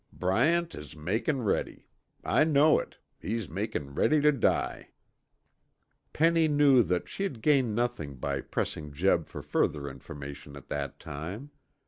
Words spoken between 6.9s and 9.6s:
she'd gain nothing by pressing Jeb for